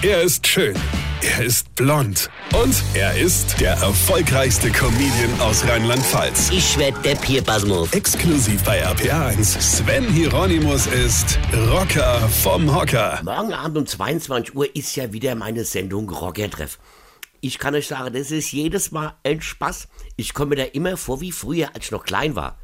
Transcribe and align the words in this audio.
Er 0.00 0.22
ist 0.22 0.46
schön. 0.46 0.76
Er 1.22 1.44
ist 1.44 1.74
blond. 1.74 2.30
Und 2.54 2.84
er 2.94 3.18
ist 3.18 3.60
der 3.60 3.72
erfolgreichste 3.72 4.70
Comedian 4.70 5.40
aus 5.40 5.66
Rheinland-Pfalz. 5.66 6.50
Ich 6.52 6.78
werd 6.78 7.04
der 7.04 7.16
Pierpasmus. 7.16 7.92
Exklusiv 7.92 8.62
bei 8.62 8.86
RPA1. 8.86 9.60
Sven 9.60 10.04
Hieronymus 10.04 10.86
ist 10.86 11.36
Rocker 11.72 12.20
vom 12.28 12.72
Hocker. 12.72 13.20
Morgen 13.24 13.52
Abend 13.52 13.76
um 13.76 13.86
22 13.86 14.54
Uhr 14.54 14.76
ist 14.76 14.94
ja 14.94 15.12
wieder 15.12 15.34
meine 15.34 15.64
Sendung 15.64 16.08
Rockertreff. 16.08 16.78
Ich 17.40 17.58
kann 17.58 17.74
euch 17.74 17.88
sagen, 17.88 18.14
das 18.14 18.30
ist 18.30 18.52
jedes 18.52 18.92
Mal 18.92 19.16
ein 19.24 19.42
Spaß. 19.42 19.88
Ich 20.14 20.32
komme 20.32 20.50
mir 20.50 20.56
da 20.56 20.64
immer 20.74 20.96
vor 20.96 21.20
wie 21.20 21.32
früher, 21.32 21.74
als 21.74 21.86
ich 21.86 21.90
noch 21.90 22.04
klein 22.04 22.36
war. 22.36 22.56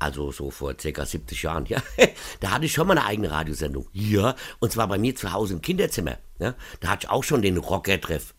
Also 0.00 0.32
so 0.32 0.50
vor 0.50 0.74
circa 0.80 1.04
70 1.04 1.42
Jahren, 1.42 1.66
ja. 1.66 1.80
Da 2.40 2.52
hatte 2.52 2.64
ich 2.64 2.72
schon 2.72 2.88
mal 2.88 2.96
eine 2.96 3.06
eigene 3.06 3.30
Radiosendung. 3.30 3.86
Ja, 3.92 4.34
und 4.58 4.72
zwar 4.72 4.88
bei 4.88 4.98
mir 4.98 5.14
zu 5.14 5.32
Hause 5.32 5.52
im 5.52 5.60
Kinderzimmer. 5.60 6.16
Ja. 6.38 6.54
Da 6.80 6.88
hatte 6.88 7.06
ich 7.06 7.10
auch 7.10 7.22
schon 7.22 7.42
den 7.42 7.58
Rockertreff. 7.58 8.34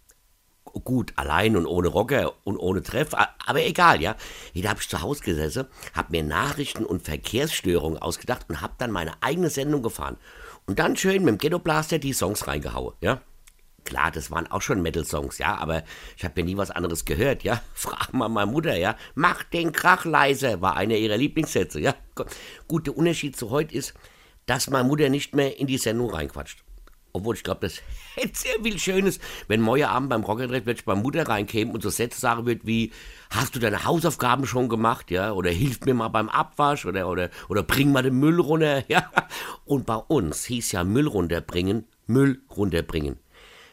Gut, 0.84 1.14
allein 1.18 1.56
und 1.56 1.68
ohne 1.68 1.90
Rocker 1.90 2.34
und 2.46 2.58
ohne 2.58 2.82
Treff, 2.82 3.10
aber 3.14 3.64
egal, 3.64 4.02
ja. 4.02 4.16
Da 4.56 4.70
habe 4.70 4.80
ich 4.82 4.90
zu 4.90 5.02
Hause 5.02 5.22
gesessen, 5.22 5.68
habe 5.94 6.12
mir 6.12 6.24
Nachrichten 6.24 6.86
und 6.86 7.04
Verkehrsstörungen 7.04 8.02
ausgedacht 8.02 8.46
und 8.50 8.62
habe 8.62 8.74
dann 8.78 8.90
meine 8.90 9.22
eigene 9.22 9.50
Sendung 9.50 9.84
gefahren. 9.84 10.18
Und 10.66 10.80
dann 10.80 10.96
schön 10.96 11.24
mit 11.24 11.34
dem 11.34 11.38
Ghetto 11.38 11.60
Blaster 11.60 12.00
die 12.00 12.14
Songs 12.14 12.48
reingehauen, 12.48 12.96
ja. 13.02 13.22
Klar, 13.92 14.10
das 14.10 14.32
waren 14.32 14.48
auch 14.48 14.62
schon 14.62 14.82
Metal-Songs, 14.82 15.38
ja, 15.38 15.58
aber 15.58 15.84
ich 16.16 16.24
habe 16.24 16.40
ja 16.40 16.46
nie 16.46 16.56
was 16.56 16.72
anderes 16.72 17.04
gehört, 17.04 17.44
ja. 17.44 17.62
Frag 17.74 18.14
mal 18.14 18.30
meine 18.30 18.50
Mutter, 18.50 18.78
ja. 18.78 18.96
Mach 19.16 19.44
den 19.44 19.74
Krach 19.74 20.06
leise, 20.06 20.62
war 20.62 20.78
einer 20.78 20.96
ihrer 20.96 21.18
Lieblingssätze, 21.18 21.82
ja. 21.82 21.94
Gut, 22.70 22.88
der 22.88 22.96
Unterschied 22.96 23.36
zu 23.36 23.50
heute 23.50 23.76
ist, 23.76 23.94
dass 24.46 24.70
meine 24.70 24.88
Mutter 24.88 25.10
nicht 25.10 25.36
mehr 25.36 25.60
in 25.60 25.68
die 25.68 25.78
Sendung 25.78 26.10
reinquatscht. 26.10 26.64
Obwohl 27.12 27.36
ich 27.36 27.44
glaube, 27.44 27.68
das 27.68 27.82
hätte 28.16 28.40
sehr 28.40 28.64
viel 28.64 28.80
Schönes, 28.80 29.20
wenn 29.50 29.60
morgen 29.60 29.84
Abend 29.84 30.10
beim 30.10 30.24
Rockerdrecht 30.24 30.68
wirklich 30.68 30.86
bei 30.86 30.96
Mutter 30.96 31.28
reinkäme 31.28 31.74
und 31.74 31.84
so 31.84 31.90
Sätze 31.90 32.22
sagen 32.22 32.46
wird 32.46 32.66
wie, 32.66 32.94
hast 33.30 33.58
du 33.58 33.60
deine 33.60 33.84
Hausaufgaben 33.84 34.46
schon 34.46 34.70
gemacht, 34.70 35.12
ja? 35.12 35.34
Oder 35.34 35.50
hilf 35.50 35.82
mir 35.82 35.96
mal 35.96 36.08
beim 36.08 36.30
Abwasch 36.30 36.86
oder, 36.86 37.10
oder, 37.10 37.30
oder 37.50 37.64
bring 37.64 37.92
mal 37.92 38.04
den 38.04 38.18
Müll 38.18 38.40
runter, 38.40 38.86
ja? 38.88 39.12
Und 39.66 39.86
bei 39.86 39.98
uns 39.98 40.46
hieß 40.46 40.72
ja 40.72 40.86
Müll 40.86 41.10
runterbringen, 41.10 41.90
Müll 42.08 42.42
runterbringen. 42.56 43.20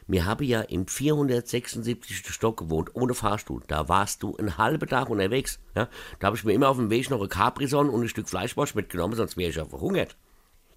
Wir 0.08 0.24
haben 0.24 0.42
ja 0.42 0.62
im 0.62 0.86
476. 0.86 2.26
Stock 2.32 2.56
gewohnt, 2.56 2.94
ohne 2.94 3.12
Fahrstuhl. 3.12 3.62
Da 3.66 3.90
warst 3.90 4.22
du 4.22 4.34
einen 4.38 4.56
halben 4.56 4.88
Tag 4.88 5.10
unterwegs. 5.10 5.60
Ja? 5.76 5.88
Da 6.18 6.28
habe 6.28 6.36
ich 6.36 6.44
mir 6.44 6.54
immer 6.54 6.70
auf 6.70 6.78
dem 6.78 6.88
Weg 6.88 7.10
noch 7.10 7.20
eine 7.20 7.28
Capri-Sonne 7.28 7.90
und 7.90 8.00
ein 8.00 8.08
Stück 8.08 8.26
Fleischwurst 8.26 8.74
mitgenommen, 8.74 9.14
sonst 9.14 9.36
wäre 9.36 9.50
ich 9.50 9.56
ja 9.56 9.66
verhungert. 9.66 10.16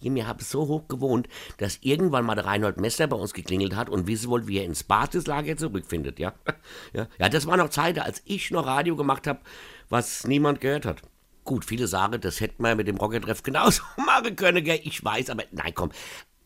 Ja, 0.02 0.14
wir 0.14 0.28
haben 0.28 0.40
so 0.44 0.68
hoch 0.68 0.90
gewohnt, 0.90 1.30
dass 1.58 1.80
irgendwann 1.82 2.26
mal 2.26 2.36
der 2.36 2.46
Reinhold 2.46 2.82
Messer 2.82 3.08
bei 3.08 3.16
uns 3.16 3.34
geklingelt 3.34 3.74
hat 3.74 3.90
und 3.90 4.06
wissen 4.06 4.30
wollte, 4.30 4.48
wie 4.48 4.58
er 4.58 4.66
ins 4.66 4.84
Basislager 4.84 5.56
zurückfindet. 5.56 6.20
Ja? 6.20 6.34
ja, 6.94 7.08
ja, 7.18 7.30
das 7.30 7.48
war 7.48 7.56
noch 7.56 7.70
Zeit, 7.70 8.00
als 8.00 8.22
ich 8.26 8.52
noch 8.52 8.66
Radio 8.66 8.98
gemacht 8.98 9.28
habe, 9.28 9.40
was 9.88 10.28
niemand 10.28 10.60
gehört 10.60 10.86
hat. 10.86 11.04
Gut, 11.46 11.64
viele 11.64 11.88
sagen, 11.88 12.20
das 12.20 12.42
hätte 12.42 12.62
man 12.62 12.76
mit 12.76 12.88
dem 12.88 12.98
Rocketreff 12.98 13.44
genauso 13.44 13.84
machen 14.06 14.36
können, 14.36 14.64
gell? 14.64 14.82
Ich 14.84 15.04
weiß, 15.04 15.30
aber 15.30 15.44
nein, 15.52 15.74
komm. 15.74 15.92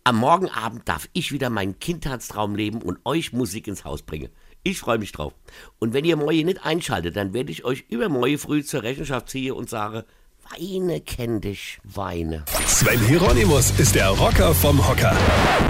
Am 0.07 0.17
Morgenabend 0.17 0.87
darf 0.87 1.09
ich 1.13 1.31
wieder 1.31 1.49
meinen 1.49 1.79
Kindheitstraum 1.79 2.53
leben 2.53 2.83
und 2.83 2.99
euch 3.05 3.33
Musik 3.33 3.67
ins 3.67 3.85
Haus 3.85 4.03
bringen. 4.03 4.29
Ich 4.61 4.77
freue 4.77 4.99
mich 4.99 5.11
drauf. 5.11 5.33
Und 5.79 5.95
wenn 5.95 6.05
ihr 6.05 6.15
Moje 6.15 6.45
nicht 6.45 6.63
einschaltet, 6.63 7.15
dann 7.15 7.33
werde 7.33 7.51
ich 7.51 7.65
euch 7.65 7.85
übermorgen 7.89 8.37
früh 8.37 8.63
zur 8.63 8.83
Rechenschaft 8.83 9.29
ziehen 9.29 9.53
und 9.53 9.67
sage, 9.67 10.05
Weine 10.51 11.01
kenn 11.01 11.41
dich, 11.41 11.79
Weine. 11.83 12.45
Sven 12.67 12.99
Hieronymus 13.07 13.71
ist 13.79 13.95
der 13.95 14.09
Rocker 14.09 14.53
vom 14.53 14.87
Hocker. 14.87 15.17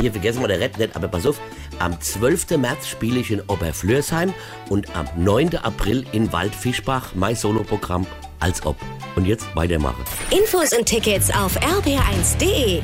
Hier 0.02 0.12
vergessen 0.12 0.42
wir 0.42 0.50
der 0.50 0.60
Rett 0.60 0.78
nicht, 0.80 0.98
aber 0.98 1.08
pass 1.08 1.26
auf, 1.26 1.40
am 1.80 2.02
12. 2.02 2.58
März 2.58 2.90
spiele 2.90 3.22
ich 3.22 3.32
in 3.32 3.40
Oberflörsheim 3.40 4.34
und 4.70 4.94
am 4.98 5.08
9. 5.16 5.56
April 5.60 6.06
in 6.12 6.34
Waldfischbach 6.34 7.16
mein 7.16 7.38
Soloprogramm 7.38 8.06
als 8.42 8.66
ob. 8.66 8.76
Und 9.16 9.28
jetzt 9.28 9.56
weitermachen. 9.56 10.04
Infos 10.30 10.74
und 10.78 10.86
Tickets 10.88 11.30
auf 11.30 11.58
rb1.de. 11.58 12.84